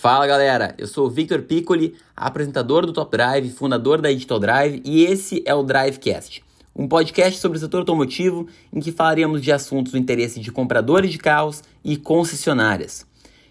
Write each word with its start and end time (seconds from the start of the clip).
Fala 0.00 0.26
galera, 0.26 0.74
eu 0.78 0.86
sou 0.86 1.08
o 1.08 1.10
Victor 1.10 1.42
Piccoli, 1.42 1.94
apresentador 2.16 2.86
do 2.86 2.92
Top 2.94 3.14
Drive, 3.14 3.50
fundador 3.50 4.00
da 4.00 4.10
Digital 4.10 4.38
Drive 4.38 4.80
e 4.82 5.04
esse 5.04 5.42
é 5.44 5.54
o 5.54 5.62
Drivecast, 5.62 6.42
um 6.74 6.88
podcast 6.88 7.38
sobre 7.38 7.58
o 7.58 7.60
setor 7.60 7.80
automotivo 7.80 8.46
em 8.72 8.80
que 8.80 8.92
falaremos 8.92 9.42
de 9.42 9.52
assuntos 9.52 9.92
do 9.92 9.98
interesse 9.98 10.40
de 10.40 10.50
compradores 10.50 11.12
de 11.12 11.18
carros 11.18 11.62
e 11.84 11.98
concessionárias. 11.98 13.04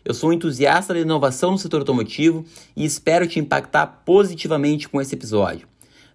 Eu 0.03 0.11
sou 0.15 0.31
um 0.31 0.33
entusiasta 0.33 0.91
da 0.91 0.99
inovação 0.99 1.51
no 1.51 1.57
setor 1.59 1.81
automotivo 1.81 2.43
e 2.75 2.83
espero 2.83 3.27
te 3.27 3.39
impactar 3.39 4.01
positivamente 4.03 4.89
com 4.89 4.99
esse 4.99 5.13
episódio. 5.13 5.67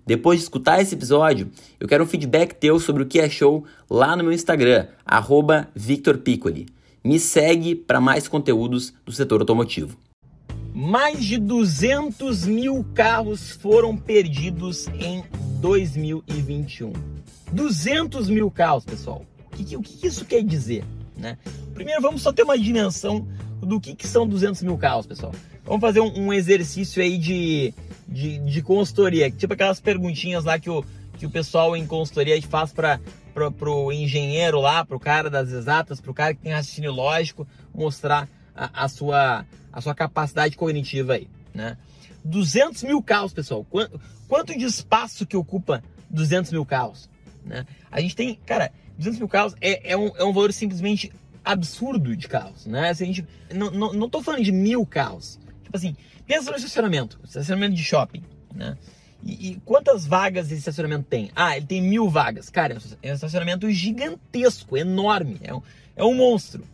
Depois 0.04 0.40
de 0.40 0.42
escutar 0.42 0.82
esse 0.82 0.96
episódio, 0.96 1.48
eu 1.78 1.86
quero 1.86 2.02
um 2.02 2.08
feedback 2.08 2.54
teu 2.54 2.80
sobre 2.80 3.04
o 3.04 3.06
que 3.06 3.20
achou 3.20 3.64
lá 3.88 4.16
no 4.16 4.24
meu 4.24 4.32
Instagram, 4.32 4.88
arroba 5.06 5.68
Victor 5.76 6.18
Piccoli. 6.18 6.66
Me 7.04 7.20
segue 7.20 7.76
para 7.76 8.00
mais 8.00 8.26
conteúdos 8.26 8.92
do 9.06 9.12
setor 9.12 9.38
automotivo. 9.38 9.96
Mais 10.74 11.24
de 11.24 11.38
200 11.38 12.46
mil 12.46 12.84
carros 12.94 13.52
foram 13.52 13.96
perdidos 13.96 14.88
em 14.88 15.22
2021. 15.60 16.92
200 17.52 18.28
mil 18.28 18.50
carros, 18.50 18.84
pessoal. 18.84 19.24
O 19.52 19.56
que, 19.56 19.76
o 19.76 19.80
que 19.80 20.04
isso 20.04 20.24
quer 20.24 20.42
dizer? 20.42 20.84
Né? 21.16 21.38
Primeiro, 21.74 22.02
vamos 22.02 22.22
só 22.22 22.32
ter 22.32 22.42
uma 22.42 22.58
dimensão 22.58 23.24
do 23.60 23.80
que, 23.80 23.94
que 23.94 24.08
são 24.08 24.26
200 24.26 24.64
mil 24.64 24.76
carros, 24.76 25.06
pessoal. 25.06 25.32
Vamos 25.64 25.80
fazer 25.80 26.00
um, 26.00 26.26
um 26.26 26.32
exercício 26.32 27.00
aí 27.00 27.18
de, 27.18 27.72
de, 28.08 28.38
de, 28.38 28.60
consultoria, 28.60 29.30
tipo 29.30 29.52
aquelas 29.52 29.80
perguntinhas 29.80 30.42
lá 30.42 30.58
que 30.58 30.68
o, 30.68 30.84
que 31.16 31.24
o 31.24 31.30
pessoal 31.30 31.76
em 31.76 31.86
consultoria 31.86 32.42
faz 32.42 32.72
para 32.72 33.00
o 33.70 33.92
engenheiro 33.92 34.60
lá, 34.60 34.84
para 34.84 34.96
o 34.96 35.00
cara 35.00 35.30
das 35.30 35.52
exatas, 35.52 36.00
para 36.00 36.10
o 36.10 36.14
cara 36.14 36.34
que 36.34 36.42
tem 36.42 36.52
raciocínio 36.52 36.92
lógico, 36.92 37.46
mostrar 37.72 38.28
a, 38.54 38.84
a 38.84 38.88
sua 38.88 39.44
a 39.72 39.80
sua 39.80 39.94
capacidade 39.94 40.56
cognitiva 40.56 41.14
aí, 41.14 41.28
né? 41.52 41.76
200 42.24 42.84
mil 42.84 43.02
carros, 43.02 43.32
pessoal. 43.32 43.66
Quanto, 43.68 44.00
quanto 44.28 44.56
de 44.56 44.64
espaço 44.64 45.26
que 45.26 45.36
ocupa 45.36 45.82
200 46.08 46.52
mil 46.52 46.64
carros? 46.64 47.10
Né? 47.44 47.66
A 47.90 48.00
gente 48.00 48.16
tem, 48.16 48.36
cara, 48.46 48.72
200 48.96 49.18
mil 49.18 49.28
carros 49.28 49.54
é, 49.60 49.92
é, 49.92 49.96
um, 49.96 50.10
é 50.16 50.24
um 50.24 50.32
valor 50.32 50.52
simplesmente 50.52 51.12
absurdo 51.44 52.16
de 52.16 52.26
carros, 52.26 52.64
né? 52.64 52.94
Se 52.94 53.02
a 53.02 53.06
gente, 53.06 53.26
não, 53.52 53.70
não, 53.70 53.92
não 53.92 54.08
tô 54.08 54.22
falando 54.22 54.42
de 54.42 54.52
mil 54.52 54.86
carros. 54.86 55.38
Tipo 55.62 55.76
assim, 55.76 55.94
pensa 56.26 56.50
no 56.50 56.56
estacionamento, 56.56 57.20
estacionamento 57.22 57.74
de 57.74 57.84
shopping, 57.84 58.22
né? 58.54 58.78
E, 59.22 59.50
e, 59.50 59.60
quantas 59.64 60.06
vagas 60.06 60.46
esse 60.46 60.56
estacionamento 60.56 61.04
tem? 61.04 61.30
Ah, 61.34 61.56
ele 61.56 61.66
tem 61.66 61.82
mil 61.82 62.08
vagas. 62.08 62.50
Cara, 62.50 62.76
é 63.02 63.10
um 63.10 63.14
estacionamento 63.14 63.70
gigantesco, 63.70 64.76
enorme, 64.76 65.38
é 65.42 65.54
um, 65.54 65.62
é 65.96 66.04
um 66.04 66.14
monstro. 66.14 66.64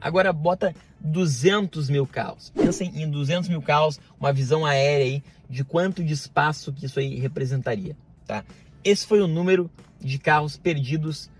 Agora 0.00 0.32
bota 0.32 0.74
200 1.00 1.88
mil 1.88 2.06
carros. 2.06 2.50
Pensem 2.50 3.02
em 3.02 3.10
200 3.10 3.48
mil 3.48 3.62
carros, 3.62 4.00
uma 4.18 4.32
visão 4.32 4.64
aérea 4.64 5.04
aí 5.04 5.22
de 5.48 5.64
quanto 5.64 6.04
de 6.04 6.12
espaço 6.12 6.72
que 6.72 6.86
isso 6.86 6.98
aí 6.98 7.18
representaria, 7.18 7.96
tá? 8.26 8.44
Esse 8.84 9.06
foi 9.06 9.20
o 9.20 9.28
número 9.28 9.70
de 10.00 10.18
carros 10.18 10.56
perdidos 10.56 11.30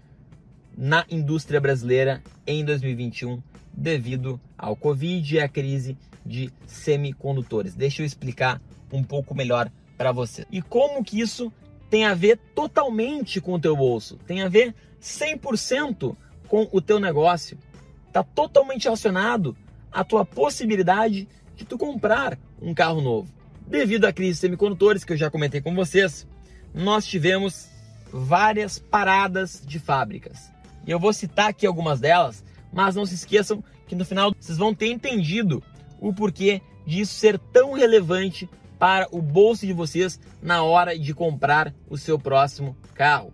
na 0.77 1.05
indústria 1.11 1.61
brasileira 1.61 2.23
em 2.47 2.65
2021 2.65 3.43
devido 3.73 4.41
ao 4.57 4.75
Covid 4.75 5.35
e 5.35 5.41
à 5.41 5.49
crise 5.49 5.97
de 6.25 6.51
semicondutores. 6.67 7.75
Deixa 7.75 8.03
eu 8.03 8.07
explicar 8.07 8.61
um 8.93 9.03
pouco 9.03 9.35
melhor 9.35 9.71
para 9.97 10.13
você. 10.13 10.47
E 10.51 10.61
como 10.61 11.05
que 11.05 11.21
isso 11.21 11.53
tem 11.91 12.05
a 12.05 12.15
ver 12.15 12.39
totalmente 12.55 13.41
com 13.41 13.55
o 13.55 13.61
teu 13.61 13.77
bolso? 13.77 14.17
Tem 14.27 14.43
a 14.43 14.49
ver 14.49 14.75
100% 15.01 16.17
com 16.49 16.69
o 16.73 16.81
teu 16.81 16.99
negócio 16.99 17.59
está 18.09 18.23
totalmente 18.23 18.85
relacionado 18.85 19.57
à 19.93 20.03
tua 20.03 20.25
possibilidade 20.25 21.29
de 21.55 21.65
tu 21.65 21.79
comprar 21.79 22.39
um 22.61 22.75
carro 22.75 23.01
novo. 23.01 23.33
Devido 23.67 24.07
à 24.07 24.13
crise 24.13 24.33
de 24.33 24.39
semicondutores 24.39 25.05
que 25.05 25.13
eu 25.13 25.17
já 25.17 25.31
comentei 25.31 25.61
com 25.61 25.75
vocês, 25.75 26.27
nós 26.75 27.07
tivemos 27.07 27.69
várias 28.13 28.79
paradas 28.79 29.63
de 29.65 29.79
fábricas. 29.79 30.51
E 30.87 30.91
eu 30.91 30.99
vou 30.99 31.13
citar 31.13 31.51
aqui 31.51 31.67
algumas 31.67 32.01
delas, 32.01 32.45
mas 32.73 32.95
não 32.95 33.05
se 33.05 33.15
esqueçam 33.15 33.63
que 33.87 33.95
no 33.95 34.05
final 34.05 34.35
vocês 34.39 34.57
vão 34.57 34.75
ter 34.75 34.89
entendido 34.89 35.63
o 36.01 36.13
porquê 36.13 36.63
disso 36.87 37.15
ser 37.15 37.39
tão 37.39 37.73
relevante 37.73 38.49
para 38.79 39.09
o 39.11 39.21
bolso 39.21 39.67
de 39.67 39.73
vocês 39.73 40.19
na 40.41 40.63
hora 40.63 40.99
de 40.99 41.13
comprar 41.13 41.75
o 41.89 41.99
seu 41.99 42.19
próximo 42.19 42.77
carro. 42.95 43.33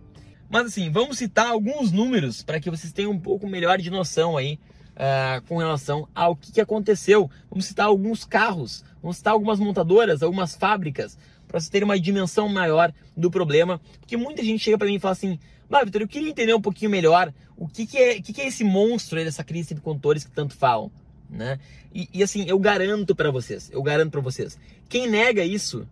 Mas 0.49 0.67
assim, 0.67 0.89
vamos 0.91 1.17
citar 1.17 1.47
alguns 1.47 1.91
números 1.91 2.43
para 2.43 2.59
que 2.59 2.69
vocês 2.69 2.93
tenham 2.93 3.11
um 3.11 3.19
pouco 3.19 3.47
melhor 3.47 3.79
de 3.79 3.89
noção 3.89 4.37
aí 4.37 4.59
uh, 4.95 5.41
com 5.47 5.57
relação 5.57 6.07
ao 6.13 6.35
que, 6.35 6.51
que 6.51 6.61
aconteceu. 6.61 7.29
Vamos 7.49 7.65
citar 7.65 7.87
alguns 7.87 8.25
carros, 8.25 8.83
vamos 9.01 9.17
citar 9.17 9.33
algumas 9.33 9.59
montadoras, 9.59 10.21
algumas 10.21 10.55
fábricas, 10.55 11.17
para 11.47 11.59
vocês 11.59 11.69
terem 11.69 11.85
uma 11.85 11.99
dimensão 11.99 12.47
maior 12.47 12.93
do 13.15 13.29
problema. 13.31 13.81
Porque 13.99 14.17
muita 14.17 14.43
gente 14.43 14.63
chega 14.63 14.77
para 14.77 14.87
mim 14.87 14.95
e 14.95 14.99
fala 14.99 15.13
assim: 15.13 15.39
Mas, 15.67 15.85
Vitor, 15.85 16.01
eu 16.01 16.07
queria 16.07 16.29
entender 16.29 16.53
um 16.53 16.61
pouquinho 16.61 16.91
melhor 16.91 17.33
o 17.57 17.67
que, 17.67 17.85
que, 17.87 17.97
é, 17.97 18.21
que, 18.21 18.33
que 18.33 18.41
é 18.41 18.47
esse 18.47 18.63
monstro 18.63 19.17
aí 19.17 19.25
dessa 19.25 19.43
crise 19.43 19.73
de 19.73 19.81
condutores 19.81 20.23
que 20.23 20.31
tanto 20.31 20.55
falam. 20.55 20.91
Né? 21.27 21.59
E, 21.93 22.07
e 22.13 22.23
assim, 22.23 22.45
eu 22.47 22.59
garanto 22.59 23.15
para 23.15 23.31
vocês, 23.31 23.71
eu 23.73 23.81
garanto 23.81 24.11
para 24.11 24.21
vocês, 24.21 24.59
quem 24.87 25.09
nega 25.09 25.43
isso 25.43 25.87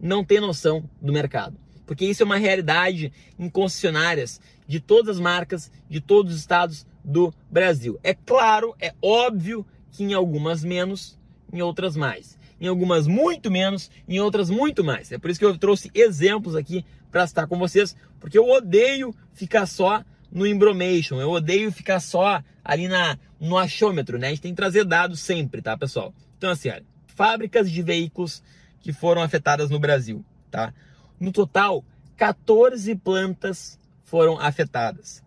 não 0.00 0.24
tem 0.24 0.40
noção 0.40 0.88
do 1.00 1.12
mercado 1.12 1.58
porque 1.88 2.04
isso 2.04 2.22
é 2.22 2.26
uma 2.26 2.36
realidade 2.36 3.10
em 3.38 3.48
concessionárias 3.48 4.38
de 4.66 4.78
todas 4.78 5.16
as 5.16 5.20
marcas, 5.20 5.72
de 5.88 6.02
todos 6.02 6.34
os 6.34 6.38
estados 6.38 6.86
do 7.02 7.32
Brasil. 7.50 7.98
É 8.04 8.12
claro, 8.12 8.76
é 8.78 8.92
óbvio 9.00 9.66
que 9.90 10.04
em 10.04 10.12
algumas 10.12 10.62
menos, 10.62 11.18
em 11.50 11.62
outras 11.62 11.96
mais. 11.96 12.38
Em 12.60 12.66
algumas 12.66 13.06
muito 13.06 13.50
menos, 13.50 13.90
em 14.06 14.20
outras 14.20 14.50
muito 14.50 14.84
mais. 14.84 15.10
É 15.10 15.16
por 15.16 15.30
isso 15.30 15.40
que 15.40 15.46
eu 15.46 15.56
trouxe 15.56 15.90
exemplos 15.94 16.54
aqui 16.54 16.84
para 17.10 17.24
estar 17.24 17.46
com 17.46 17.58
vocês, 17.58 17.96
porque 18.20 18.38
eu 18.38 18.46
odeio 18.46 19.14
ficar 19.32 19.64
só 19.64 20.04
no 20.30 20.46
Embromation, 20.46 21.18
eu 21.18 21.30
odeio 21.30 21.72
ficar 21.72 22.00
só 22.00 22.42
ali 22.62 22.86
na, 22.86 23.18
no 23.40 23.56
achômetro, 23.56 24.18
né? 24.18 24.26
A 24.26 24.30
gente 24.30 24.42
tem 24.42 24.52
que 24.52 24.56
trazer 24.56 24.84
dados 24.84 25.20
sempre, 25.20 25.62
tá, 25.62 25.74
pessoal? 25.74 26.12
Então, 26.36 26.50
assim, 26.50 26.68
olha, 26.68 26.84
fábricas 27.06 27.70
de 27.70 27.80
veículos 27.80 28.42
que 28.82 28.92
foram 28.92 29.22
afetadas 29.22 29.70
no 29.70 29.80
Brasil, 29.80 30.22
tá? 30.50 30.74
No 31.18 31.32
total, 31.32 31.84
14 32.16 32.94
plantas 32.96 33.78
foram 34.04 34.38
afetadas. 34.38 35.22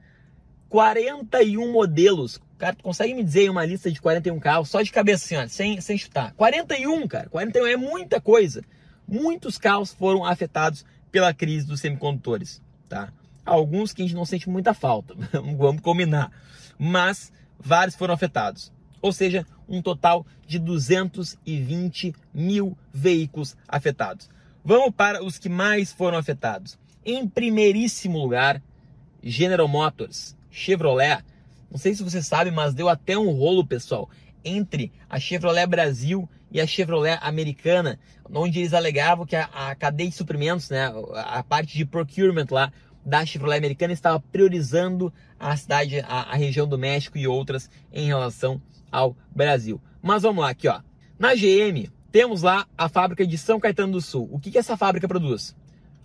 41 0.70 1.72
modelos. 1.72 2.40
Cara, 2.58 2.76
tu 2.76 2.84
consegue 2.84 3.14
me 3.14 3.24
dizer 3.24 3.50
uma 3.50 3.66
lista 3.66 3.92
de 3.92 4.00
41 4.00 4.40
carros 4.40 4.70
só 4.70 4.82
de 4.82 4.92
cabeça 4.92 5.26
assim, 5.26 5.36
ó, 5.36 5.48
sem, 5.48 5.82
sem 5.82 5.98
chutar? 5.98 6.34
41, 6.34 7.08
cara. 7.08 7.30
41 7.30 7.68
é 7.68 7.76
muita 7.76 8.22
coisa. 8.22 8.64
Muitos 9.08 9.58
carros 9.58 9.92
foram 9.92 10.24
afetados 10.24 10.86
pela 11.12 11.34
crise 11.34 11.68
dos 11.68 11.82
semicondutores, 11.82 12.62
tá? 12.88 13.12
Alguns 13.46 13.92
que 13.92 14.02
a 14.02 14.06
gente 14.06 14.16
não 14.16 14.24
sente 14.24 14.50
muita 14.50 14.74
falta, 14.74 15.14
vamos 15.58 15.82
combinar. 15.82 16.32
Mas 16.78 17.34
vários 17.60 17.96
foram 17.96 18.14
afetados. 18.14 18.72
Ou 19.02 19.12
seja, 19.12 19.46
um 19.68 19.82
total 19.82 20.26
de 20.48 20.60
220 20.60 22.14
mil 22.34 22.78
veículos 22.94 23.58
afetados. 23.68 24.30
Vamos 24.64 24.94
para 24.96 25.24
os 25.24 25.40
que 25.40 25.50
mais 25.50 25.92
foram 25.92 26.18
afetados. 26.18 26.78
Em 27.04 27.28
primeiríssimo 27.28 28.20
lugar, 28.20 28.62
General 29.24 29.68
Motors, 29.68 30.36
Chevrolet. 30.52 31.24
Não 31.70 31.80
sei 31.80 31.96
se 31.96 32.04
você 32.04 32.22
sabe, 32.22 32.52
mas 32.52 32.74
deu 32.74 32.88
até 32.88 33.18
um 33.18 33.32
rolo, 33.32 33.66
pessoal, 33.66 34.10
entre 34.46 34.92
a 35.10 35.20
Chevrolet 35.20 35.66
Brasil 35.66 36.30
e 36.52 36.60
a 36.60 36.68
Chevrolet 36.68 37.18
americana, 37.22 38.00
onde 38.32 38.60
eles 38.60 38.74
alegavam 38.74 39.26
que 39.26 39.36
a, 39.36 39.46
a 39.46 39.76
cadeia 39.76 40.10
de 40.10 40.16
suprimentos, 40.16 40.70
né, 40.70 40.92
a 41.16 41.42
parte 41.42 41.76
de 41.76 41.86
procurement 41.86 42.48
lá 42.52 42.72
da 43.04 43.26
Chevrolet 43.26 43.58
americana 43.58 43.94
estava 43.94 44.20
priorizando 44.20 45.12
a 45.40 45.58
cidade, 45.58 46.02
a, 46.02 46.32
a 46.32 46.36
região 46.36 46.68
do 46.68 46.78
México 46.78 47.18
e 47.18 47.28
outras 47.28 47.70
em 47.92 48.06
relação 48.06 48.62
ao 48.92 49.16
Brasil. 49.34 49.82
Mas 50.02 50.22
vamos 50.22 50.44
lá, 50.44 50.52
aqui 50.52 50.68
ó. 50.68 50.82
Na 51.18 51.34
GM, 51.34 51.90
temos 52.12 52.42
lá 52.42 52.68
a 52.78 52.90
fábrica 52.90 53.26
de 53.26 53.38
São 53.38 53.60
Caetano 53.60 53.94
do 53.94 54.02
Sul. 54.02 54.28
O 54.32 54.40
que, 54.40 54.52
que 54.52 54.58
essa 54.58 54.76
fábrica 54.76 55.08
produz? 55.08 55.56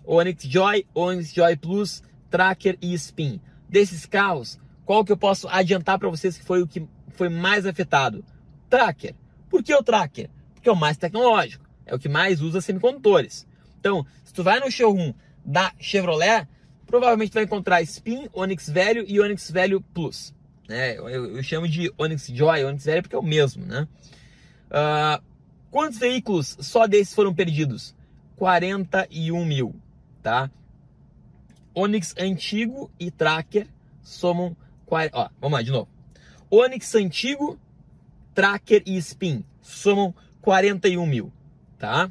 Onix 0.05 0.43
Joy, 0.43 0.85
Onix 0.93 1.33
Joy 1.33 1.57
Plus, 1.57 2.01
Tracker 2.29 2.77
e 2.81 2.93
Spin. 2.93 3.41
Desses 3.67 4.05
carros, 4.05 4.57
qual 4.85 5.03
que 5.03 5.11
eu 5.11 5.17
posso 5.17 5.47
adiantar 5.49 5.99
para 5.99 6.09
vocês 6.09 6.37
que 6.37 6.45
foi 6.45 6.61
o 6.61 6.67
que 6.67 6.87
foi 7.09 7.27
mais 7.27 7.65
afetado? 7.65 8.23
Tracker. 8.69 9.13
Por 9.49 9.61
que 9.61 9.73
o 9.75 9.83
Tracker? 9.83 10.29
Porque 10.53 10.69
é 10.69 10.71
o 10.71 10.75
mais 10.75 10.97
tecnológico, 10.97 11.65
é 11.85 11.93
o 11.93 11.99
que 11.99 12.07
mais 12.07 12.41
usa 12.41 12.61
semicondutores. 12.61 13.45
Então, 13.79 14.05
se 14.23 14.33
tu 14.33 14.43
vai 14.43 14.59
no 14.59 14.71
showroom 14.71 15.13
da 15.43 15.73
Chevrolet, 15.79 16.47
provavelmente 16.85 17.33
vai 17.33 17.43
encontrar 17.43 17.81
Spin, 17.81 18.29
Onix 18.33 18.69
Velho 18.69 19.03
e 19.07 19.19
Onix 19.19 19.51
Velho 19.51 19.81
Plus. 19.81 20.33
Eu, 20.69 21.09
eu, 21.09 21.37
eu, 21.37 21.43
chamo 21.43 21.67
de 21.67 21.91
Onix 21.97 22.27
Joy, 22.27 22.63
Onix 22.65 22.85
Velho 22.85 23.01
porque 23.01 23.15
é 23.15 23.19
o 23.19 23.23
mesmo, 23.23 23.65
né? 23.65 23.87
Uh, 24.69 25.23
Quantos 25.69 25.99
veículos 25.99 26.57
só 26.59 26.87
desses 26.87 27.13
foram 27.13 27.33
perdidos? 27.33 27.95
41 28.37 29.45
mil, 29.45 29.75
tá? 30.21 30.49
Onix 31.73 32.15
antigo 32.17 32.91
e 32.99 33.11
Tracker 33.11 33.67
somam... 34.01 34.55
Ó, 34.89 35.29
vamos 35.39 35.57
lá, 35.57 35.61
de 35.61 35.71
novo. 35.71 35.89
Onix 36.49 36.95
antigo, 36.95 37.59
Tracker 38.33 38.81
e 38.85 38.97
Spin 38.97 39.43
somam 39.61 40.13
41 40.41 41.05
mil, 41.05 41.31
tá? 41.77 42.09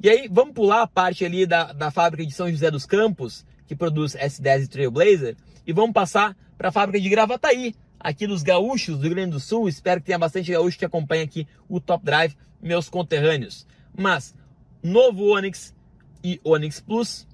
E 0.00 0.08
aí, 0.08 0.28
vamos 0.30 0.54
pular 0.54 0.82
a 0.82 0.86
parte 0.86 1.24
ali 1.24 1.46
da, 1.46 1.72
da 1.72 1.90
fábrica 1.90 2.24
de 2.24 2.32
São 2.32 2.50
José 2.50 2.70
dos 2.70 2.86
Campos, 2.86 3.44
que 3.66 3.74
produz 3.74 4.14
S10 4.14 4.64
e 4.64 4.68
Trailblazer, 4.68 5.36
e 5.66 5.72
vamos 5.72 5.92
passar 5.92 6.36
para 6.56 6.68
a 6.68 6.72
fábrica 6.72 7.00
de 7.00 7.08
Gravataí, 7.08 7.74
aqui 7.98 8.26
dos 8.26 8.42
gaúchos 8.42 8.96
do 8.96 9.02
Rio 9.02 9.14
Grande 9.14 9.32
do 9.32 9.40
Sul. 9.40 9.68
Espero 9.68 10.00
que 10.00 10.06
tenha 10.06 10.18
bastante 10.18 10.52
gaúcho 10.52 10.78
que 10.78 10.84
acompanha 10.84 11.24
aqui 11.24 11.46
o 11.68 11.80
Top 11.80 12.04
Drive, 12.04 12.36
meus 12.60 12.88
conterrâneos. 12.88 13.66
Mas, 13.96 14.34
novo 14.82 15.34
Onix 15.34 15.74
e 16.22 16.40
Onix 16.44 16.80
Plus, 16.80 17.26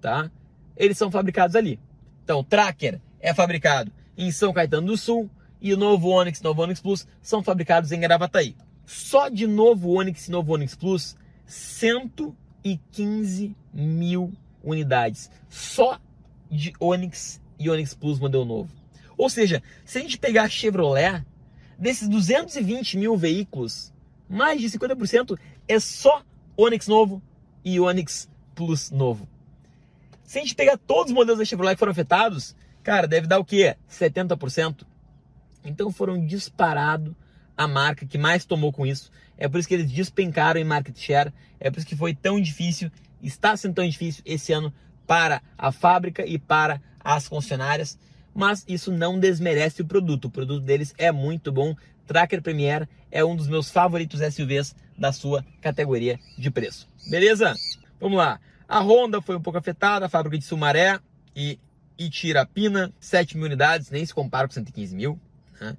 tá? 0.00 0.30
Eles 0.76 0.96
são 0.96 1.10
fabricados 1.10 1.56
ali. 1.56 1.78
Então, 2.24 2.44
Tracker 2.44 3.00
é 3.20 3.34
fabricado 3.34 3.92
em 4.16 4.30
São 4.30 4.52
Caetano 4.52 4.88
do 4.88 4.96
Sul 4.96 5.30
e 5.60 5.72
o 5.72 5.76
novo 5.76 6.08
Onix 6.08 6.40
novo 6.42 6.62
Onix 6.62 6.80
Plus 6.80 7.06
são 7.20 7.42
fabricados 7.42 7.92
em 7.92 8.00
Gravataí. 8.00 8.56
Só 8.84 9.28
de 9.28 9.46
novo 9.46 9.90
Onix 9.90 10.28
e 10.28 10.30
novo 10.30 10.54
Onix 10.54 10.74
Plus, 10.74 11.16
115 11.46 13.56
mil 13.72 14.32
unidades. 14.62 15.30
Só 15.48 16.00
de 16.50 16.72
Onix 16.80 17.40
e 17.58 17.70
Onix 17.70 17.94
Plus 17.94 18.18
modelo 18.18 18.44
novo. 18.44 18.81
Ou 19.22 19.30
seja, 19.30 19.62
se 19.84 19.98
a 19.98 20.00
gente 20.00 20.18
pegar 20.18 20.42
a 20.42 20.48
Chevrolet, 20.48 21.24
desses 21.78 22.08
220 22.08 22.98
mil 22.98 23.16
veículos, 23.16 23.92
mais 24.28 24.60
de 24.60 24.68
50% 24.68 25.38
é 25.68 25.78
só 25.78 26.24
Onix 26.56 26.88
novo 26.88 27.22
e 27.64 27.78
Onix 27.78 28.28
Plus 28.52 28.90
novo. 28.90 29.28
Se 30.24 30.40
a 30.40 30.42
gente 30.42 30.56
pegar 30.56 30.76
todos 30.76 31.12
os 31.12 31.14
modelos 31.14 31.38
da 31.38 31.44
Chevrolet 31.44 31.76
que 31.76 31.78
foram 31.78 31.92
afetados, 31.92 32.56
cara, 32.82 33.06
deve 33.06 33.28
dar 33.28 33.38
o 33.38 33.44
quê? 33.44 33.76
70%. 33.88 34.84
Então 35.64 35.92
foram 35.92 36.26
disparado 36.26 37.14
a 37.56 37.68
marca 37.68 38.04
que 38.04 38.18
mais 38.18 38.44
tomou 38.44 38.72
com 38.72 38.84
isso. 38.84 39.08
É 39.38 39.48
por 39.48 39.60
isso 39.60 39.68
que 39.68 39.74
eles 39.74 39.92
despencaram 39.92 40.60
em 40.60 40.64
market 40.64 40.98
share. 40.98 41.32
É 41.60 41.70
por 41.70 41.78
isso 41.78 41.86
que 41.86 41.94
foi 41.94 42.12
tão 42.12 42.40
difícil, 42.40 42.90
está 43.22 43.56
sendo 43.56 43.74
tão 43.74 43.88
difícil 43.88 44.20
esse 44.26 44.52
ano 44.52 44.74
para 45.06 45.40
a 45.56 45.70
fábrica 45.70 46.26
e 46.26 46.40
para 46.40 46.82
as 46.98 47.28
concessionárias. 47.28 47.96
Mas 48.34 48.64
isso 48.66 48.90
não 48.90 49.18
desmerece 49.18 49.82
o 49.82 49.86
produto. 49.86 50.26
O 50.26 50.30
produto 50.30 50.64
deles 50.64 50.94
é 50.96 51.12
muito 51.12 51.52
bom. 51.52 51.76
Tracker 52.06 52.42
Premier 52.42 52.88
é 53.10 53.24
um 53.24 53.36
dos 53.36 53.46
meus 53.46 53.70
favoritos 53.70 54.20
SUVs 54.20 54.74
da 54.96 55.12
sua 55.12 55.44
categoria 55.60 56.18
de 56.36 56.50
preço. 56.50 56.88
Beleza? 57.08 57.54
Vamos 58.00 58.18
lá. 58.18 58.40
A 58.68 58.80
Honda 58.80 59.20
foi 59.20 59.36
um 59.36 59.40
pouco 59.40 59.58
afetada, 59.58 60.06
a 60.06 60.08
fábrica 60.08 60.38
de 60.38 60.44
Sumaré 60.44 60.98
e 61.36 61.58
Itirapina, 61.98 62.92
7 62.98 63.36
mil 63.36 63.46
unidades, 63.46 63.90
nem 63.90 64.04
se 64.04 64.14
compara 64.14 64.48
com 64.48 64.54
115 64.54 64.94
mil. 64.94 65.20
Né? 65.60 65.76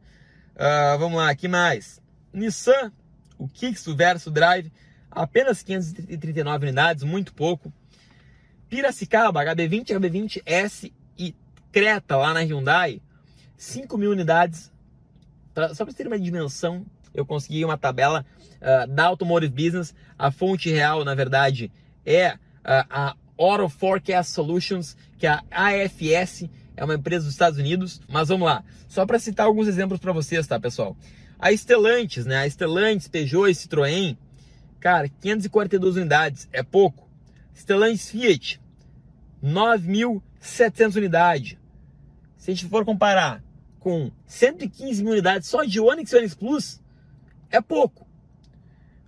Uh, 0.56 1.00
vamos 1.00 1.18
lá, 1.18 1.34
que 1.36 1.48
mais? 1.48 2.00
Nissan, 2.32 2.92
o 3.38 3.48
Kicks, 3.48 3.88
o 3.88 3.96
Verso 3.96 4.30
Drive, 4.30 4.72
apenas 5.10 5.64
539 5.64 6.66
unidades, 6.66 7.04
muito 7.04 7.34
pouco. 7.34 7.74
Piracicaba, 8.70 9.44
HB20, 9.44 9.88
HB20S 10.00 10.86
e 10.86 10.94
Creta, 11.74 12.16
lá 12.16 12.36
na 12.36 12.42
Hyundai, 12.42 13.02
5 13.58 13.98
mil 13.98 14.12
unidades. 14.12 14.72
Pra, 15.56 15.74
só 15.74 15.84
para 15.84 15.94
ter 15.94 16.06
uma 16.06 16.20
dimensão, 16.20 16.86
eu 17.14 17.26
consegui 17.26 17.66
uma 17.66 17.78
tabela 17.78 18.24
uh, 18.62 18.88
da 18.88 19.06
Automotive 19.06 19.52
Business. 19.52 19.96
A 20.18 20.32
fonte 20.32 20.70
real, 20.70 21.04
na 21.04 21.16
verdade, 21.16 21.72
é 22.06 22.34
uh, 22.36 22.38
a 22.64 23.16
Auto 23.36 23.68
Forecast 23.68 24.32
Solutions, 24.32 24.96
que 25.18 25.26
é 25.26 25.32
a 25.32 25.42
AFS, 25.50 26.48
é 26.78 26.84
uma 26.84 26.94
empresa 26.94 27.26
dos 27.26 27.34
Estados 27.34 27.58
Unidos. 27.58 28.00
Mas 28.08 28.30
vamos 28.30 28.46
lá, 28.46 28.64
só 28.88 29.04
para 29.04 29.18
citar 29.18 29.48
alguns 29.48 29.68
exemplos 29.68 30.00
para 30.00 30.14
vocês, 30.14 30.46
tá, 30.46 30.60
pessoal? 30.60 30.96
A 31.40 31.52
Stellantis, 31.52 32.28
né? 32.28 32.44
A 32.44 32.48
Stellantis, 32.48 33.08
Peugeot 33.08 33.50
e 33.50 33.56
Citroën, 33.56 34.16
cara, 34.80 35.10
542 35.10 35.96
unidades, 35.96 36.48
é 36.54 36.62
pouco. 36.62 37.10
Stellantis 37.56 38.12
Fiat, 38.12 38.62
9.700 39.44 40.96
unidades. 40.98 41.63
Se 42.44 42.52
a 42.52 42.54
gente 42.54 42.68
for 42.68 42.84
comparar 42.84 43.42
com 43.80 44.12
115 44.26 45.02
mil 45.02 45.14
unidades 45.14 45.48
só 45.48 45.64
de 45.64 45.80
Onix 45.80 46.12
e 46.12 46.18
Onix 46.18 46.36
Plus, 46.36 46.82
é 47.50 47.62
pouco. 47.62 48.06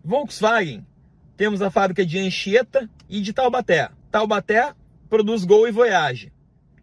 Volkswagen, 0.02 0.88
temos 1.36 1.62
a 1.62 1.70
fábrica 1.70 2.06
de 2.06 2.18
Anchieta 2.18 2.90
e 3.10 3.20
de 3.20 3.34
Taubaté. 3.34 3.90
Taubaté 4.10 4.74
produz 5.10 5.44
Gol 5.44 5.68
e 5.68 5.72
Voyage, 5.72 6.32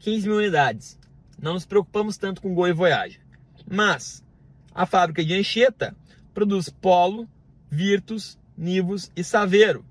15 0.00 0.28
mil 0.28 0.36
unidades. 0.36 0.98
Não 1.40 1.54
nos 1.54 1.64
preocupamos 1.64 2.18
tanto 2.18 2.42
com 2.42 2.54
Gol 2.54 2.68
e 2.68 2.72
Voyage. 2.74 3.18
Mas 3.66 4.22
a 4.74 4.84
fábrica 4.84 5.24
de 5.24 5.32
Anchieta 5.32 5.96
produz 6.34 6.68
Polo, 6.68 7.26
Virtus, 7.70 8.38
Nivus 8.58 9.10
e 9.16 9.24
Saveiro, 9.24 9.86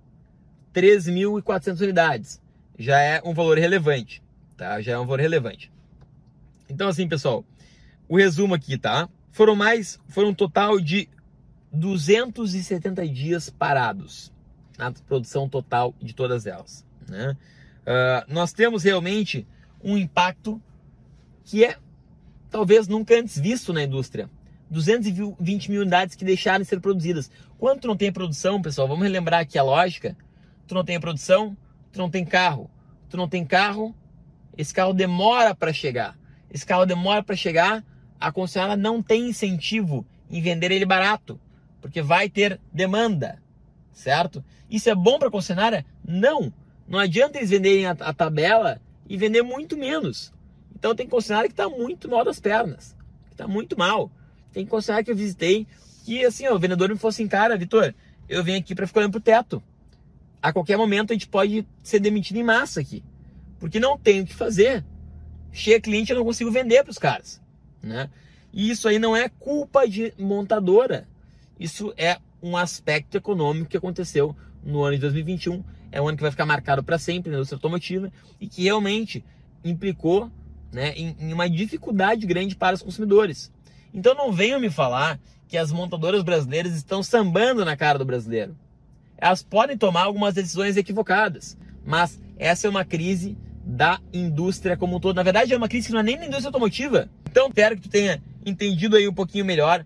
13.400 0.76 1.82
unidades. 1.82 2.40
Já 2.78 3.00
é 3.00 3.20
um 3.26 3.34
valor 3.34 3.58
relevante, 3.58 4.22
tá? 4.56 4.80
Já 4.80 4.92
é 4.92 5.00
um 5.00 5.08
valor 5.08 5.22
relevante. 5.22 5.72
Então 6.72 6.88
assim, 6.88 7.08
pessoal, 7.08 7.46
o 8.08 8.18
resumo 8.18 8.54
aqui, 8.54 8.78
tá? 8.78 9.10
Foram 9.32 9.56
mais, 9.56 10.00
foram 10.08 10.30
um 10.30 10.34
total 10.34 10.80
de 10.80 11.10
270 11.72 13.08
dias 13.08 13.50
parados 13.50 14.32
na 14.78 14.92
produção 14.92 15.48
total 15.48 15.94
de 16.02 16.14
todas 16.14 16.46
elas. 16.46 16.86
Né? 17.08 17.38
Uh, 17.82 18.34
nós 18.34 18.54
temos 18.54 18.84
realmente 18.84 19.46
um 19.84 19.98
impacto 19.98 20.62
que 21.44 21.64
é 21.64 21.78
talvez 22.50 22.88
nunca 22.88 23.16
antes 23.16 23.38
visto 23.38 23.74
na 23.74 23.84
indústria. 23.84 24.30
220 24.70 25.70
mil 25.70 25.82
unidades 25.82 26.16
que 26.16 26.24
deixaram 26.24 26.64
de 26.64 26.70
ser 26.70 26.80
produzidas. 26.80 27.30
Quando 27.58 27.82
tu 27.82 27.88
não 27.88 27.98
tem 27.98 28.12
produção, 28.12 28.62
pessoal, 28.62 28.88
vamos 28.88 29.04
relembrar 29.04 29.42
aqui 29.42 29.58
a 29.58 29.64
lógica. 29.64 30.16
Tu 30.66 30.74
não 30.74 30.86
tem 30.86 31.00
produção, 31.00 31.56
tu 31.92 32.00
não 32.00 32.10
tem 32.10 32.24
carro. 32.24 32.70
Tu 33.10 33.18
não 33.18 33.28
tem 33.28 33.46
carro, 33.46 33.94
esse 34.58 34.74
carro 34.74 34.94
demora 34.94 35.54
para 35.54 35.74
chegar. 35.74 36.18
Esse 36.52 36.66
carro 36.66 36.86
demora 36.86 37.24
para 37.24 37.36
chegar, 37.36 37.84
a 38.20 38.32
concessionária 38.32 38.76
não 38.76 39.02
tem 39.02 39.30
incentivo 39.30 40.06
em 40.30 40.42
vender 40.42 40.72
ele 40.72 40.86
barato, 40.86 41.40
porque 41.80 42.02
vai 42.02 42.30
ter 42.30 42.60
demanda, 42.72 43.42
certo? 43.94 44.44
Isso 44.70 44.90
é 44.90 44.96
bom 44.96 45.18
para 45.18 45.30
a 45.30 45.32
concessionária? 45.32 45.86
Não. 46.06 46.54
Não 46.88 47.00
adianta 47.00 47.38
eles 47.38 47.50
venderem 47.50 47.86
a, 47.86 47.92
a, 47.92 48.14
tabela 48.14 48.82
e 49.08 49.16
vender 49.16 49.42
muito 49.42 49.78
menos. 49.78 50.34
Então 50.76 50.94
tem 50.94 51.08
concessionária 51.08 51.50
que 51.50 51.54
está 51.54 51.70
muito 51.70 52.10
mal 52.10 52.24
das 52.26 52.40
pernas, 52.40 52.96
que 53.28 53.34
está 53.34 53.48
muito 53.48 53.78
mal. 53.78 54.12
Tem 54.52 54.66
concessionária 54.66 55.06
que 55.06 55.12
eu 55.12 55.16
visitei 55.16 55.66
que 56.06 56.26
assim, 56.26 56.48
ó, 56.48 56.56
o 56.56 56.60
vendedor 56.60 56.90
me 56.90 56.98
falou 56.98 57.10
assim, 57.10 57.28
cara, 57.28 57.58
Vitor, 57.58 57.94
eu 58.28 58.44
venho 58.44 58.60
aqui 58.60 58.76
para 58.76 58.88
ficar 58.88 59.02
olhando 59.02 59.14
pro 59.14 59.22
teto. 59.22 59.64
A 60.42 60.52
qualquer 60.52 60.78
momento 60.78 61.12
a 61.12 61.14
gente 61.14 61.28
pode 61.28 61.66
ser 61.84 62.00
demitido 62.00 62.38
em 62.38 62.44
massa 62.44 62.82
aqui, 62.82 63.04
porque 63.60 63.80
não 63.80 63.98
tem 63.98 64.22
o 64.22 64.26
que 64.26 64.34
fazer. 64.34 64.84
Chega 65.52 65.82
cliente 65.82 66.12
eu 66.12 66.18
não 66.18 66.26
consigo 66.26 66.52
vender 66.52 66.84
para 66.84 66.92
os 66.92 66.98
caras, 66.98 67.42
né? 67.82 68.10
E 68.54 68.70
isso 68.70 68.88
aí 68.88 69.00
não 69.00 69.16
é 69.16 69.30
culpa 69.30 69.88
de 69.88 70.14
montadora. 70.18 71.08
Isso 71.60 71.94
é 71.98 72.18
um 72.42 72.58
aspecto 72.58 73.16
econômico 73.16 73.70
que 73.70 73.78
aconteceu 73.78 74.36
no 74.64 74.84
ano 74.84 74.96
de 74.96 75.02
2021 75.02 75.64
é 75.92 76.02
um 76.02 76.08
ano 76.08 76.18
que 76.18 76.24
vai 76.24 76.32
ficar 76.32 76.46
marcado 76.46 76.82
para 76.82 76.98
sempre 76.98 77.30
na 77.30 77.38
indústria 77.38 77.58
automotiva 77.58 78.12
e 78.40 78.48
que 78.48 78.64
realmente 78.64 79.24
implicou 79.64 80.32
né, 80.72 80.94
em, 80.96 81.16
em 81.20 81.34
uma 81.34 81.50
dificuldade 81.50 82.26
grande 82.26 82.56
para 82.56 82.76
os 82.76 82.82
consumidores. 82.82 83.52
Então 83.94 84.16
não 84.16 84.32
venham 84.32 84.60
me 84.60 84.70
falar 84.70 85.20
que 85.48 85.58
as 85.58 85.72
montadoras 85.72 86.24
brasileiras 86.24 86.74
estão 86.74 87.04
sambando 87.04 87.66
na 87.66 87.76
cara 87.76 88.00
do 88.00 88.06
brasileiro. 88.06 88.56
Elas 89.18 89.44
podem 89.44 89.78
tomar 89.78 90.04
algumas 90.04 90.34
decisões 90.34 90.78
equivocadas, 90.78 91.58
mas 91.86 92.20
essa 92.38 92.68
é 92.68 92.70
uma 92.70 92.86
crise 92.86 93.38
da 93.72 94.02
indústria 94.12 94.76
como 94.76 94.98
um 94.98 95.00
todo. 95.00 95.16
Na 95.16 95.24
verdade, 95.24 95.54
é 95.54 95.58
uma 95.58 95.70
crise 95.70 95.88
que 95.88 95.94
não 95.94 96.02
é 96.02 96.04
nem 96.04 96.18
da 96.18 96.26
indústria 96.26 96.50
automotiva. 96.50 97.10
Então, 97.30 97.48
espero 97.48 97.76
que 97.78 97.84
tu 97.84 97.90
tenha 97.90 98.22
entendido 98.46 98.98
aí 98.98 99.08
um 99.08 99.14
pouquinho 99.14 99.46
melhor 99.46 99.86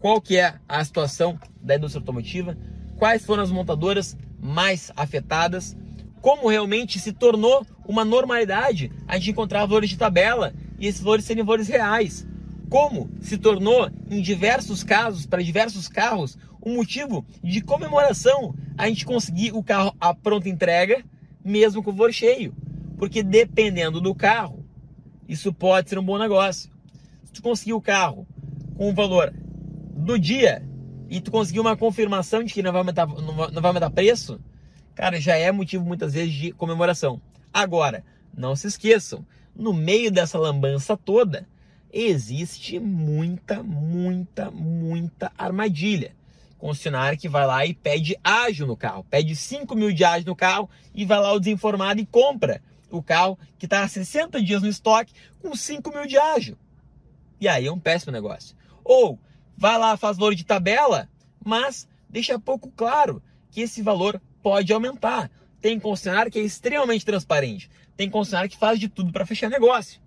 qual 0.00 0.20
que 0.20 0.36
é 0.36 0.54
a 0.68 0.84
situação 0.84 1.38
da 1.60 1.76
indústria 1.76 2.00
automotiva, 2.00 2.58
quais 2.96 3.24
foram 3.24 3.44
as 3.44 3.50
montadoras 3.52 4.16
mais 4.40 4.90
afetadas, 4.96 5.76
como 6.20 6.48
realmente 6.48 6.98
se 6.98 7.12
tornou 7.12 7.64
uma 7.86 8.04
normalidade 8.04 8.90
a 9.06 9.16
gente 9.16 9.30
encontrar 9.30 9.66
valores 9.66 9.90
de 9.90 9.96
tabela 9.96 10.52
e 10.78 10.88
esses 10.88 11.00
valores 11.00 11.24
serem 11.24 11.44
valores 11.44 11.68
reais. 11.68 12.26
Como 12.68 13.08
se 13.20 13.38
tornou, 13.38 13.88
em 14.10 14.20
diversos 14.20 14.82
casos, 14.82 15.26
para 15.26 15.42
diversos 15.42 15.86
carros, 15.86 16.36
um 16.64 16.74
motivo 16.74 17.24
de 17.42 17.60
comemoração 17.60 18.54
a 18.76 18.88
gente 18.88 19.04
conseguir 19.04 19.52
o 19.52 19.62
carro 19.62 19.94
à 20.00 20.12
pronta 20.12 20.48
entrega, 20.48 21.04
mesmo 21.44 21.82
com 21.82 21.90
o 21.90 21.94
valor 21.94 22.12
cheio. 22.12 22.52
Porque 23.02 23.20
dependendo 23.20 24.00
do 24.00 24.14
carro, 24.14 24.64
isso 25.28 25.52
pode 25.52 25.90
ser 25.90 25.98
um 25.98 26.04
bom 26.04 26.16
negócio. 26.16 26.70
Se 27.24 27.32
tu 27.32 27.42
conseguir 27.42 27.72
o 27.72 27.80
carro 27.80 28.24
com 28.76 28.90
o 28.90 28.94
valor 28.94 29.34
do 29.34 30.16
dia 30.16 30.64
e 31.10 31.20
tu 31.20 31.32
conseguir 31.32 31.58
uma 31.58 31.76
confirmação 31.76 32.44
de 32.44 32.54
que 32.54 32.62
não 32.62 32.70
vai 32.70 32.78
aumentar, 32.78 33.08
não 33.08 33.34
vai, 33.34 33.70
aumentar 33.70 33.90
preço, 33.90 34.38
cara, 34.94 35.20
já 35.20 35.34
é 35.34 35.50
motivo 35.50 35.84
muitas 35.84 36.14
vezes 36.14 36.32
de 36.32 36.52
comemoração. 36.52 37.20
Agora, 37.52 38.04
não 38.32 38.54
se 38.54 38.68
esqueçam, 38.68 39.26
no 39.52 39.74
meio 39.74 40.08
dessa 40.08 40.38
lambança 40.38 40.96
toda, 40.96 41.44
existe 41.92 42.78
muita, 42.78 43.64
muita, 43.64 44.48
muita 44.48 45.32
armadilha. 45.36 46.14
concessionária 46.56 47.18
que 47.18 47.28
vai 47.28 47.48
lá 47.48 47.66
e 47.66 47.74
pede 47.74 48.16
ágio 48.22 48.64
no 48.64 48.76
carro, 48.76 49.04
pede 49.10 49.34
5 49.34 49.74
mil 49.74 49.90
de 49.90 50.04
ágio 50.04 50.28
no 50.28 50.36
carro 50.36 50.70
e 50.94 51.04
vai 51.04 51.18
lá 51.18 51.32
o 51.32 51.40
desinformado 51.40 52.00
e 52.00 52.06
compra 52.06 52.62
o 52.92 53.02
carro 53.02 53.38
que 53.58 53.66
está 53.66 53.82
há 53.82 53.88
60 53.88 54.40
dias 54.42 54.62
no 54.62 54.68
estoque 54.68 55.12
com 55.40 55.56
5 55.56 55.90
mil 55.90 56.06
de 56.06 56.18
ágio. 56.18 56.56
E 57.40 57.48
aí 57.48 57.66
é 57.66 57.72
um 57.72 57.78
péssimo 57.78 58.12
negócio. 58.12 58.56
Ou 58.84 59.18
vai 59.56 59.78
lá, 59.78 59.96
faz 59.96 60.16
valor 60.16 60.34
de 60.34 60.44
tabela, 60.44 61.08
mas 61.44 61.88
deixa 62.08 62.38
pouco 62.38 62.70
claro 62.70 63.22
que 63.50 63.62
esse 63.62 63.82
valor 63.82 64.20
pode 64.42 64.72
aumentar. 64.72 65.30
Tem 65.60 65.78
concessionário 65.78 66.30
que 66.30 66.38
é 66.38 66.42
extremamente 66.42 67.04
transparente. 67.04 67.70
Tem 67.96 68.10
concessionário 68.10 68.50
que 68.50 68.56
faz 68.56 68.78
de 68.78 68.88
tudo 68.88 69.12
para 69.12 69.26
fechar 69.26 69.48
negócio. 69.48 70.00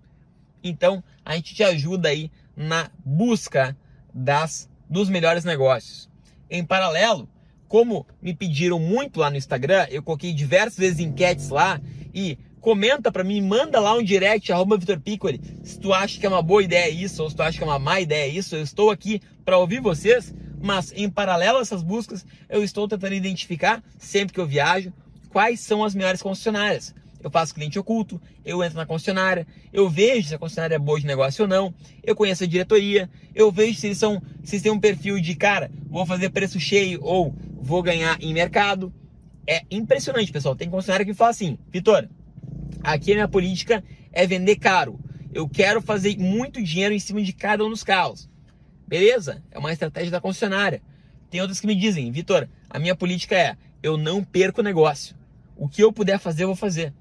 Então, 0.62 1.02
a 1.24 1.34
gente 1.34 1.54
te 1.54 1.62
ajuda 1.62 2.08
aí 2.08 2.30
na 2.56 2.90
busca 3.04 3.76
das 4.12 4.68
dos 4.88 5.08
melhores 5.08 5.44
negócios. 5.44 6.08
Em 6.48 6.64
paralelo, 6.64 7.28
como 7.68 8.06
me 8.22 8.34
pediram 8.34 8.78
muito 8.78 9.20
lá 9.20 9.30
no 9.30 9.36
Instagram, 9.36 9.86
eu 9.90 10.02
coloquei 10.02 10.32
diversas 10.32 10.78
vezes 10.78 11.00
enquetes 11.00 11.48
lá 11.48 11.80
e 12.14 12.38
comenta 12.66 13.12
para 13.12 13.22
mim, 13.22 13.40
manda 13.40 13.78
lá 13.78 13.94
um 13.94 14.02
direct, 14.02 14.52
arroba 14.52 14.76
Vitor 14.76 14.98
Piccoli, 14.98 15.40
se 15.62 15.78
tu 15.78 15.92
acha 15.92 16.18
que 16.18 16.26
é 16.26 16.28
uma 16.28 16.42
boa 16.42 16.60
ideia 16.60 16.90
isso, 16.90 17.22
ou 17.22 17.30
se 17.30 17.36
tu 17.36 17.40
acha 17.40 17.56
que 17.56 17.62
é 17.62 17.66
uma 17.66 17.78
má 17.78 18.00
ideia 18.00 18.26
isso, 18.26 18.56
eu 18.56 18.60
estou 18.60 18.90
aqui 18.90 19.22
para 19.44 19.56
ouvir 19.56 19.80
vocês, 19.80 20.34
mas 20.60 20.92
em 20.96 21.08
paralelo 21.08 21.58
a 21.58 21.60
essas 21.60 21.80
buscas, 21.80 22.26
eu 22.48 22.64
estou 22.64 22.88
tentando 22.88 23.14
identificar, 23.14 23.80
sempre 24.00 24.34
que 24.34 24.40
eu 24.40 24.46
viajo, 24.48 24.92
quais 25.28 25.60
são 25.60 25.84
as 25.84 25.94
melhores 25.94 26.20
concessionárias 26.20 26.92
eu 27.22 27.30
faço 27.30 27.54
cliente 27.54 27.78
oculto, 27.78 28.20
eu 28.44 28.62
entro 28.62 28.76
na 28.76 28.86
concessionária, 28.86 29.46
eu 29.72 29.88
vejo 29.88 30.28
se 30.28 30.34
a 30.34 30.38
concessionária 30.38 30.74
é 30.74 30.78
boa 30.78 31.00
de 31.00 31.06
negócio 31.06 31.44
ou 31.44 31.48
não, 31.48 31.72
eu 32.02 32.16
conheço 32.16 32.44
a 32.44 32.46
diretoria, 32.48 33.08
eu 33.34 33.50
vejo 33.50 33.78
se 33.78 33.86
eles 33.86 33.98
são, 33.98 34.20
se 34.44 34.56
eles 34.56 34.62
têm 34.62 34.72
um 34.72 34.78
perfil 34.78 35.20
de 35.20 35.34
cara, 35.36 35.70
vou 35.88 36.04
fazer 36.04 36.30
preço 36.30 36.58
cheio 36.60 36.98
ou 37.02 37.32
vou 37.60 37.82
ganhar 37.82 38.16
em 38.20 38.32
mercado. 38.32 38.92
É 39.48 39.62
impressionante, 39.70 40.30
pessoal. 40.30 40.54
Tem 40.54 40.68
concessionária 40.68 41.06
que 41.06 41.14
fala 41.14 41.30
assim, 41.30 41.58
Vitor, 41.68 42.08
aqui 42.82 43.12
a 43.12 43.14
minha 43.14 43.28
política 43.28 43.82
é 44.12 44.26
vender 44.26 44.56
caro. 44.56 44.98
Eu 45.32 45.48
quero 45.48 45.82
fazer 45.82 46.16
muito 46.18 46.62
dinheiro 46.62 46.94
em 46.94 46.98
cima 46.98 47.22
de 47.22 47.32
cada 47.32 47.64
um 47.64 47.70
dos 47.70 47.84
carros. 47.84 48.28
Beleza? 48.86 49.42
É 49.50 49.58
uma 49.58 49.72
estratégia 49.72 50.10
da 50.10 50.20
concessionária. 50.20 50.80
Tem 51.30 51.40
outras 51.40 51.60
que 51.60 51.66
me 51.66 51.74
dizem, 51.74 52.10
Vitor, 52.10 52.48
a 52.70 52.78
minha 52.78 52.94
política 52.94 53.36
é 53.36 53.56
eu 53.82 53.96
não 53.96 54.22
perco 54.22 54.60
o 54.60 54.64
negócio. 54.64 55.16
O 55.56 55.68
que 55.68 55.82
eu 55.82 55.92
puder 55.92 56.18
fazer, 56.18 56.44
eu 56.44 56.48
vou 56.48 56.56
fazer 56.56 56.92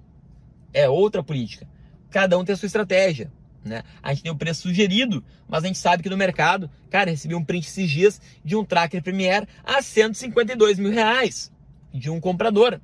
é 0.76 0.90
outra 0.90 1.24
política. 1.24 1.66
Cada 2.12 2.38
um 2.38 2.44
tem 2.44 2.54
a 2.54 2.58
sua 2.58 2.68
estratégia. 2.68 3.32
Né? 3.64 3.82
A 4.04 4.14
gente 4.14 4.24
tem 4.24 4.32
o 4.32 4.36
preço 4.36 4.64
sugerido, 4.64 5.24
mas 5.48 5.64
a 5.64 5.68
gente 5.68 5.80
sabe 5.80 6.04
que 6.04 6.10
no 6.10 6.18
mercado, 6.18 6.70
cara, 6.90 7.10
recebi 7.10 7.34
um 7.34 7.44
print 7.44 7.68
esses 7.68 7.90
dias 7.90 8.22
de 8.44 8.56
um 8.56 8.64
Tracker 8.64 9.02
Premier 9.02 9.48
a 9.64 9.82
152 9.82 10.78
mil 10.78 10.92
reais 10.92 11.52
de 11.94 12.10
um 12.10 12.20
comprador 12.20 12.80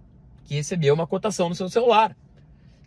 que 0.45 0.55
recebeu 0.55 0.93
uma 0.93 1.05
cotação 1.05 1.49
no 1.49 1.55
seu 1.55 1.69
celular. 1.69 2.15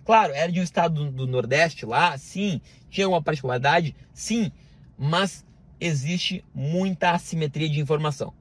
Claro, 0.04 0.34
era 0.34 0.52
de 0.52 0.60
um 0.60 0.62
estado 0.62 1.10
do, 1.10 1.26
Nordeste 1.26 1.86
lá, 1.86 2.16
sim, 2.18 2.60
tinha 2.90 3.08
uma 3.08 3.22
particularidade, 3.22 3.96
sim, 4.12 4.52
mas 4.98 5.44
existe 5.80 6.44
muita 6.54 7.12
assimetria 7.12 7.68
de 7.68 7.80
informação. 7.80 8.32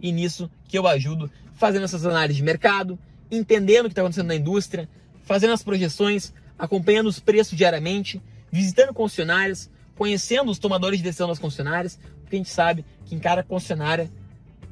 E 0.00 0.10
nisso 0.10 0.50
que 0.66 0.76
eu 0.76 0.86
ajudo 0.86 1.30
fazendo 1.54 1.84
essas 1.84 2.04
análises 2.04 2.36
de 2.36 2.42
mercado, 2.42 2.98
entendendo 3.30 3.86
o 3.86 3.88
que 3.88 3.92
está 3.92 4.02
acontecendo 4.02 4.26
na 4.26 4.34
indústria, 4.34 4.88
fazendo 5.24 5.52
as 5.52 5.62
projeções, 5.62 6.32
acompanhando 6.58 7.06
os 7.06 7.20
preços 7.20 7.56
diariamente, 7.56 8.20
visitando 8.50 8.92
concessionárias, 8.92 9.70
conhecendo 9.96 10.50
os 10.50 10.58
tomadores 10.58 10.98
de 10.98 11.04
decisão 11.04 11.28
das 11.28 11.38
concessionárias, 11.38 11.98
porque 12.20 12.36
a 12.36 12.38
gente 12.38 12.50
sabe 12.50 12.84
que 13.04 13.14
em 13.14 13.20
cada 13.20 13.44
concessionária 13.44 14.10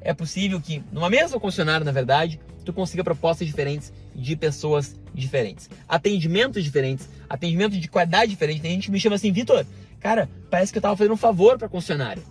é 0.00 0.14
possível 0.14 0.60
que, 0.60 0.82
numa 0.92 1.10
mesma 1.10 1.38
concessionária, 1.38 1.84
na 1.84 1.92
verdade, 1.92 2.40
tu 2.64 2.72
consiga 2.72 3.04
propostas 3.04 3.46
diferentes 3.46 3.92
de 4.14 4.36
pessoas 4.36 4.98
diferentes. 5.14 5.68
Atendimentos 5.88 6.62
diferentes, 6.64 7.08
atendimento 7.28 7.78
de 7.78 7.88
qualidade 7.88 8.30
diferente. 8.30 8.62
Tem 8.62 8.72
gente 8.72 8.86
que 8.86 8.92
me 8.92 9.00
chama 9.00 9.16
assim, 9.16 9.32
Vitor, 9.32 9.64
cara, 9.98 10.28
parece 10.50 10.72
que 10.72 10.78
eu 10.78 10.82
tava 10.82 10.96
fazendo 10.96 11.14
um 11.14 11.18
favor 11.18 11.58
pra 11.58 11.68
concessionária. 11.68 12.22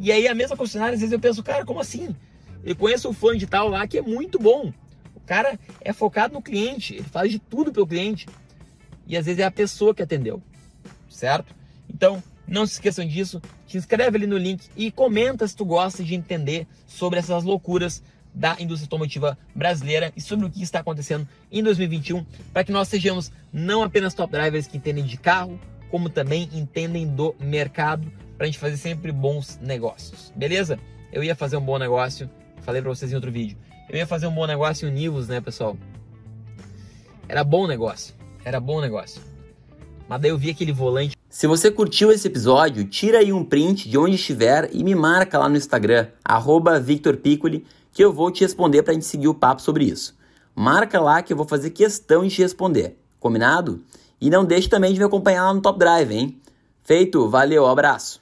E 0.00 0.12
aí 0.12 0.28
a 0.28 0.34
mesma 0.34 0.56
concessionária, 0.56 0.94
às 0.94 1.00
vezes 1.00 1.12
eu 1.12 1.20
penso, 1.20 1.42
cara, 1.42 1.64
como 1.64 1.80
assim? 1.80 2.14
Eu 2.64 2.76
conheço 2.76 3.08
o 3.08 3.12
fã 3.12 3.36
de 3.36 3.46
tal 3.46 3.68
lá 3.68 3.86
que 3.86 3.98
é 3.98 4.02
muito 4.02 4.38
bom 4.38 4.72
cara 5.28 5.60
é 5.82 5.92
focado 5.92 6.32
no 6.32 6.40
cliente, 6.40 6.94
ele 6.94 7.04
faz 7.04 7.30
de 7.30 7.38
tudo 7.38 7.70
pelo 7.70 7.86
cliente. 7.86 8.26
E 9.06 9.16
às 9.16 9.26
vezes 9.26 9.38
é 9.38 9.44
a 9.44 9.50
pessoa 9.50 9.94
que 9.94 10.02
atendeu, 10.02 10.42
certo? 11.08 11.54
Então, 11.88 12.22
não 12.46 12.66
se 12.66 12.74
esqueçam 12.74 13.06
disso. 13.06 13.40
Se 13.68 13.76
inscreve 13.76 14.16
ali 14.16 14.26
no 14.26 14.38
link 14.38 14.68
e 14.74 14.90
comenta 14.90 15.46
se 15.46 15.54
tu 15.54 15.64
gosta 15.64 16.02
de 16.02 16.14
entender 16.14 16.66
sobre 16.86 17.18
essas 17.18 17.44
loucuras 17.44 18.02
da 18.34 18.56
indústria 18.58 18.86
automotiva 18.86 19.38
brasileira 19.54 20.12
e 20.16 20.20
sobre 20.20 20.46
o 20.46 20.50
que 20.50 20.62
está 20.62 20.80
acontecendo 20.80 21.28
em 21.52 21.62
2021, 21.62 22.24
para 22.52 22.64
que 22.64 22.72
nós 22.72 22.88
sejamos 22.88 23.30
não 23.52 23.82
apenas 23.82 24.14
top 24.14 24.32
drivers 24.32 24.66
que 24.66 24.78
entendem 24.78 25.04
de 25.04 25.18
carro, 25.18 25.60
como 25.90 26.08
também 26.08 26.48
entendem 26.52 27.06
do 27.06 27.34
mercado, 27.38 28.10
para 28.36 28.44
a 28.44 28.46
gente 28.46 28.58
fazer 28.58 28.76
sempre 28.76 29.12
bons 29.12 29.58
negócios. 29.60 30.32
Beleza? 30.34 30.78
Eu 31.12 31.22
ia 31.22 31.34
fazer 31.34 31.56
um 31.56 31.60
bom 31.60 31.78
negócio, 31.78 32.30
falei 32.62 32.80
para 32.80 32.90
vocês 32.90 33.12
em 33.12 33.16
outro 33.16 33.32
vídeo. 33.32 33.58
Eu 33.88 33.96
ia 33.96 34.06
fazer 34.06 34.26
um 34.26 34.34
bom 34.34 34.46
negócio 34.46 34.86
em 34.86 34.92
Univos, 34.92 35.28
né, 35.28 35.40
pessoal? 35.40 35.76
Era 37.28 37.42
bom 37.42 37.66
negócio. 37.66 38.14
Era 38.44 38.60
bom 38.60 38.80
negócio. 38.80 39.20
Mas 40.08 40.20
daí 40.20 40.30
eu 40.30 40.38
vi 40.38 40.50
aquele 40.50 40.72
volante. 40.72 41.17
Se 41.38 41.46
você 41.46 41.70
curtiu 41.70 42.10
esse 42.10 42.26
episódio, 42.26 42.84
tira 42.84 43.18
aí 43.18 43.32
um 43.32 43.44
print 43.44 43.88
de 43.88 43.96
onde 43.96 44.16
estiver 44.16 44.68
e 44.72 44.82
me 44.82 44.92
marca 44.92 45.38
lá 45.38 45.48
no 45.48 45.56
Instagram, 45.56 46.08
VictorPiccoli, 46.82 47.64
que 47.92 48.02
eu 48.02 48.12
vou 48.12 48.32
te 48.32 48.40
responder 48.40 48.82
para 48.82 48.90
a 48.90 48.94
gente 48.94 49.06
seguir 49.06 49.28
o 49.28 49.34
papo 49.34 49.62
sobre 49.62 49.84
isso. 49.84 50.18
Marca 50.52 51.00
lá 51.00 51.22
que 51.22 51.32
eu 51.32 51.36
vou 51.36 51.46
fazer 51.46 51.70
questão 51.70 52.24
de 52.26 52.34
te 52.34 52.42
responder. 52.42 52.98
Combinado? 53.20 53.84
E 54.20 54.28
não 54.28 54.44
deixe 54.44 54.68
também 54.68 54.92
de 54.92 54.98
me 54.98 55.04
acompanhar 55.04 55.44
lá 55.44 55.54
no 55.54 55.60
Top 55.60 55.78
Drive, 55.78 56.10
hein? 56.10 56.40
Feito, 56.82 57.28
valeu, 57.28 57.66
abraço! 57.66 58.20